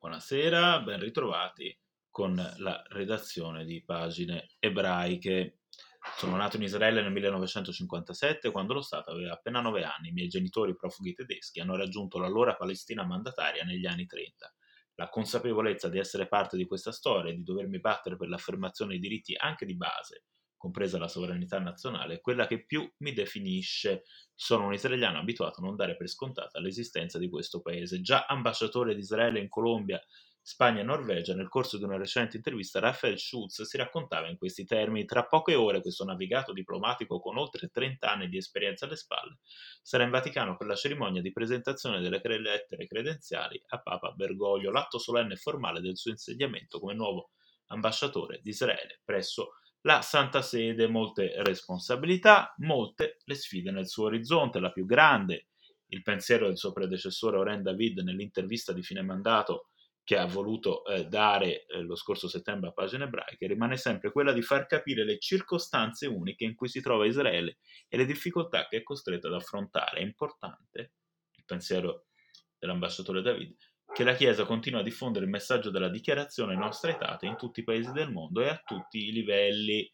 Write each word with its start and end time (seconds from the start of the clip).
Buonasera, 0.00 0.80
ben 0.82 1.00
ritrovati 1.00 1.76
con 2.08 2.36
la 2.58 2.80
redazione 2.90 3.64
di 3.64 3.82
pagine 3.84 4.46
ebraiche. 4.60 5.62
Sono 6.16 6.36
nato 6.36 6.54
in 6.54 6.62
Israele 6.62 7.02
nel 7.02 7.10
1957 7.10 8.52
quando 8.52 8.74
lo 8.74 8.80
Stato 8.80 9.10
aveva 9.10 9.32
appena 9.32 9.60
nove 9.60 9.82
anni. 9.82 10.10
I 10.10 10.12
miei 10.12 10.28
genitori 10.28 10.76
profughi 10.76 11.14
tedeschi 11.14 11.58
hanno 11.58 11.76
raggiunto 11.76 12.20
l'allora 12.20 12.54
Palestina 12.54 13.04
mandataria 13.04 13.64
negli 13.64 13.86
anni 13.86 14.06
30. 14.06 14.54
La 14.94 15.08
consapevolezza 15.08 15.88
di 15.88 15.98
essere 15.98 16.28
parte 16.28 16.56
di 16.56 16.64
questa 16.64 16.92
storia 16.92 17.32
e 17.32 17.34
di 17.34 17.42
dovermi 17.42 17.80
battere 17.80 18.16
per 18.16 18.28
l'affermazione 18.28 18.92
dei 18.92 19.00
diritti 19.00 19.34
anche 19.36 19.66
di 19.66 19.76
base 19.76 20.26
compresa 20.58 20.98
la 20.98 21.08
sovranità 21.08 21.58
nazionale, 21.58 22.20
quella 22.20 22.46
che 22.46 22.66
più 22.66 22.86
mi 22.98 23.14
definisce. 23.14 24.02
Sono 24.34 24.66
un 24.66 24.74
israeliano 24.74 25.18
abituato 25.18 25.60
a 25.60 25.64
non 25.64 25.76
dare 25.76 25.96
per 25.96 26.08
scontata 26.08 26.60
l'esistenza 26.60 27.18
di 27.18 27.30
questo 27.30 27.62
paese. 27.62 28.02
Già 28.02 28.26
ambasciatore 28.26 28.94
di 28.94 29.00
Israele 29.00 29.38
in 29.40 29.48
Colombia, 29.48 30.00
Spagna 30.40 30.80
e 30.80 30.84
Norvegia, 30.84 31.34
nel 31.34 31.48
corso 31.48 31.76
di 31.76 31.84
una 31.84 31.98
recente 31.98 32.36
intervista, 32.38 32.80
Raphael 32.80 33.18
Schutz 33.18 33.62
si 33.62 33.76
raccontava 33.76 34.28
in 34.28 34.38
questi 34.38 34.64
termini: 34.64 35.04
Tra 35.04 35.26
poche 35.26 35.54
ore, 35.54 35.82
questo 35.82 36.04
navigato 36.04 36.52
diplomatico 36.52 37.20
con 37.20 37.36
oltre 37.36 37.68
30 37.68 38.10
anni 38.10 38.28
di 38.28 38.38
esperienza 38.38 38.86
alle 38.86 38.96
spalle 38.96 39.38
sarà 39.82 40.04
in 40.04 40.10
Vaticano 40.10 40.56
per 40.56 40.66
la 40.66 40.74
cerimonia 40.74 41.20
di 41.20 41.32
presentazione 41.32 42.00
delle 42.00 42.20
lettere 42.38 42.86
credenziali 42.86 43.62
a 43.68 43.80
Papa 43.80 44.12
Bergoglio, 44.12 44.70
l'atto 44.70 44.98
solenne 44.98 45.34
e 45.34 45.36
formale 45.36 45.80
del 45.80 45.98
suo 45.98 46.12
insediamento 46.12 46.80
come 46.80 46.94
nuovo 46.94 47.32
ambasciatore 47.66 48.40
di 48.42 48.48
Israele 48.48 49.00
presso 49.04 49.50
la 49.82 50.02
Santa 50.02 50.42
Sede, 50.42 50.88
molte 50.88 51.32
responsabilità, 51.42 52.54
molte 52.58 53.18
le 53.24 53.34
sfide 53.34 53.70
nel 53.70 53.88
suo 53.88 54.06
orizzonte, 54.06 54.60
la 54.60 54.72
più 54.72 54.84
grande, 54.84 55.48
il 55.88 56.02
pensiero 56.02 56.46
del 56.46 56.58
suo 56.58 56.72
predecessore 56.72 57.38
Oren 57.38 57.62
David 57.62 58.00
nell'intervista 58.00 58.72
di 58.72 58.82
fine 58.82 59.02
mandato 59.02 59.68
che 60.08 60.16
ha 60.16 60.26
voluto 60.26 60.86
eh, 60.86 61.04
dare 61.04 61.66
eh, 61.66 61.82
lo 61.82 61.94
scorso 61.94 62.28
settembre 62.28 62.70
a 62.70 62.72
pagine 62.72 63.04
ebraiche, 63.04 63.46
rimane 63.46 63.76
sempre 63.76 64.10
quella 64.10 64.32
di 64.32 64.40
far 64.40 64.66
capire 64.66 65.04
le 65.04 65.18
circostanze 65.18 66.06
uniche 66.06 66.44
in 66.44 66.54
cui 66.54 66.68
si 66.68 66.80
trova 66.80 67.06
Israele 67.06 67.58
e 67.88 67.98
le 67.98 68.06
difficoltà 68.06 68.66
che 68.68 68.78
è 68.78 68.82
costretto 68.82 69.26
ad 69.26 69.34
affrontare. 69.34 70.00
È 70.00 70.02
importante, 70.02 70.92
il 71.34 71.44
pensiero 71.44 72.06
dell'ambasciatore 72.58 73.20
David, 73.20 73.54
che 73.98 74.04
la 74.04 74.14
Chiesa 74.14 74.44
continua 74.44 74.78
a 74.78 74.84
diffondere 74.84 75.24
il 75.24 75.30
messaggio 75.32 75.70
della 75.70 75.88
dichiarazione 75.88 76.54
nostra 76.54 76.92
etate 76.92 77.26
in 77.26 77.36
tutti 77.36 77.58
i 77.58 77.64
paesi 77.64 77.90
del 77.90 78.12
mondo 78.12 78.40
e 78.40 78.48
a 78.48 78.62
tutti 78.64 79.08
i 79.08 79.10
livelli. 79.10 79.92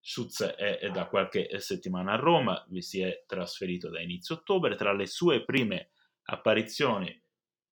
Schutz 0.00 0.42
è, 0.42 0.90
da 0.90 1.06
qualche 1.06 1.48
settimana 1.60 2.14
a 2.14 2.16
Roma, 2.16 2.64
vi 2.70 2.82
si 2.82 3.00
è 3.00 3.22
trasferito 3.28 3.90
da 3.90 4.00
inizio 4.00 4.34
ottobre. 4.34 4.74
Tra 4.74 4.92
le 4.92 5.06
sue 5.06 5.44
prime 5.44 5.90
apparizioni 6.24 7.16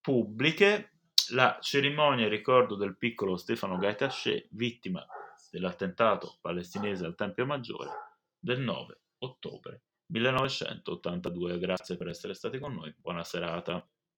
pubbliche, 0.00 0.98
la 1.32 1.58
cerimonia 1.60 2.26
in 2.26 2.30
ricordo 2.30 2.76
del 2.76 2.96
piccolo 2.96 3.36
Stefano 3.36 3.76
Gaetaché, 3.76 4.46
vittima 4.52 5.04
dell'attentato 5.50 6.38
palestinese 6.40 7.06
al 7.06 7.16
Tempio 7.16 7.44
Maggiore 7.44 7.90
del 8.38 8.60
9 8.60 9.00
ottobre 9.18 9.82
1982. 10.06 11.58
Grazie 11.58 11.96
per 11.96 12.06
essere 12.06 12.34
stati 12.34 12.60
con 12.60 12.72
noi, 12.72 12.94
buona 12.96 13.24
serata. 13.24 13.84